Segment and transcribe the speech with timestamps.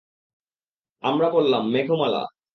[1.03, 2.23] আমরা বললাম, মেঘমালা!